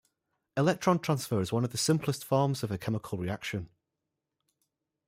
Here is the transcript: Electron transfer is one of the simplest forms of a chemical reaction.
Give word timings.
Electron 0.57 0.97
transfer 0.97 1.41
is 1.41 1.53
one 1.53 1.63
of 1.63 1.69
the 1.71 1.77
simplest 1.77 2.25
forms 2.25 2.63
of 2.63 2.71
a 2.71 2.77
chemical 2.79 3.19
reaction. 3.19 3.69